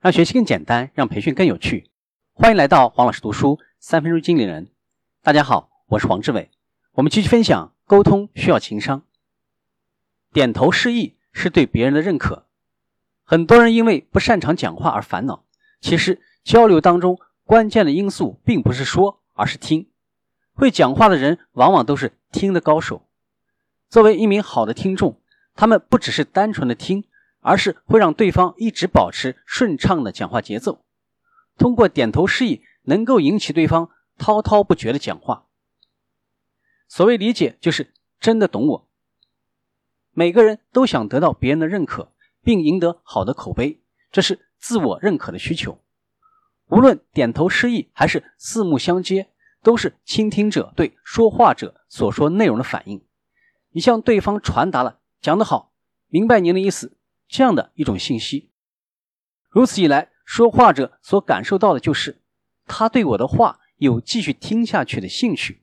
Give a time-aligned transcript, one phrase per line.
[0.00, 1.90] 让学习更简单，让培训更有趣。
[2.32, 4.68] 欢迎来到黄老师读书三分钟经理人。
[5.22, 6.50] 大家好，我是黄志伟。
[6.92, 9.02] 我们继续分享，沟通需要情商。
[10.32, 12.46] 点头示意是对别人的认可。
[13.24, 15.44] 很多人因为不擅长讲话而烦恼。
[15.82, 19.90] 其实交流当中关键的因素并不是说，而是听。
[20.54, 23.06] 会讲话的人往往都是听的高手。
[23.90, 25.20] 作为一名好的听众，
[25.54, 27.04] 他们不只是单纯的听。
[27.40, 30.84] 而是会让对方一直保持顺畅的讲话节奏，
[31.58, 35.46] 通过点头示意，能够引起对方滔滔不绝的讲话。
[36.88, 38.88] 所谓理解，就是真的懂我。
[40.12, 45.80] 每个人都想得到别人的认可，并赢得好的口碑，这是自我认可的需求。
[46.66, 49.30] 无论点头示意还是四目相接，
[49.62, 53.04] 都是倾听者对说话者所说内容的反应。
[53.70, 55.72] 你向对方传达了“讲得好，
[56.08, 56.96] 明白您的意思”。
[57.30, 58.50] 这样的一种信息，
[59.48, 62.20] 如此一来，说话者所感受到的就是
[62.66, 65.62] 他对我的话有继续听下去的兴趣，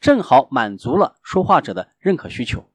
[0.00, 2.68] 正好满足了说话者的认可需求。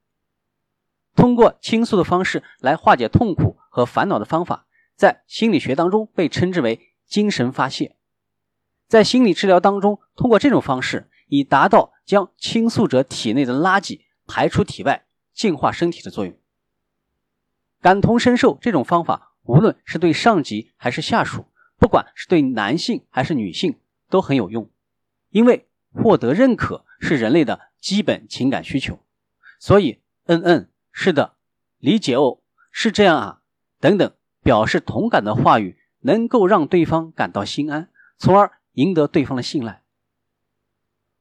[1.15, 7.97] 通过倾诉的方式来化解痛苦和烦恼的方法，在心理学当中被称之为精神发泄。
[8.87, 16.33] 在心理治疗当中，通过这种方式，以达到将倾诉者体内的垃圾排出体外、净化身体的作用。
[17.83, 21.45] 感同身受这种方法，无论是对上级还是下属，
[21.77, 23.77] 不管是对男性还是女性，
[24.09, 24.71] 都很有用。
[25.31, 29.03] 因为获得认可是人类的基本情感需求，
[29.59, 31.35] 所以嗯嗯，是的，
[31.79, 32.39] 理解哦，
[32.71, 33.41] 是这样啊，
[33.81, 39.83] 等等，表示同感的话语，能够让对方感到心安，从而赢得对方的信赖。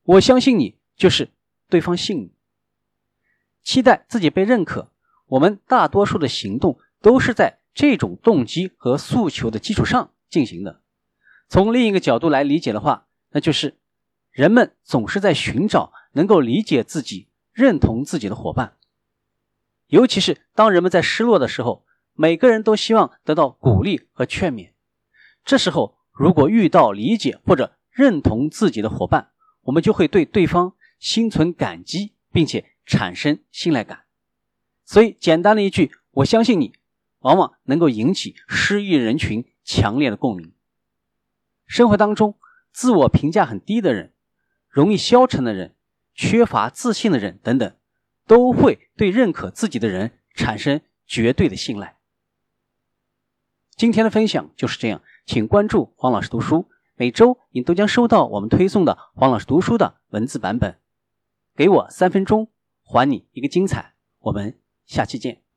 [0.04, 1.32] 我相信你，就是
[1.68, 2.32] 对方信你，
[3.64, 4.91] 期待自己被认可。
[5.32, 10.82] 我们大多数的行动都是在这种动机和诉求的基础上进行的。
[11.48, 13.78] 从另一个角度来理解的话，那就是
[14.30, 18.76] 人们总是在寻找能够理解自己、认同自己的伙伴。
[19.86, 24.72] 尤其是当人们在失落的时候，每个人都希望得到鼓励和劝勉。
[25.46, 29.30] 这时候，如果遇到理解或者认同自己的伙伴，
[29.62, 34.00] 我们就会对对方心存感激，并且产生信赖感。
[34.84, 36.74] 所以，简单的一句“我相信你”，
[37.20, 40.52] 往往能够引起失意人群强烈的共鸣。
[41.66, 42.36] 生活当中，
[42.72, 44.12] 自我评价很低的人、
[44.68, 45.74] 容易消沉的人、
[46.14, 47.74] 缺乏自信的人等等，
[48.26, 51.96] 都会对认可自己的人产生绝对的信赖。
[53.74, 60.78] 今天的分享就是这样，请关注黄老师读书，每周你都将收到我们推送的黄老师读书的文字版本。
[61.56, 62.50] 给我三分钟，
[62.82, 63.94] 还你一个精彩。
[64.18, 64.61] 我们。
[64.92, 65.51] 下期见。